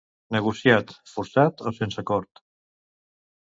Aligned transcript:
Negociat, 0.35 0.93
forçat 1.11 1.63
o 1.67 1.75
sense 1.81 2.01
acord. 2.05 2.45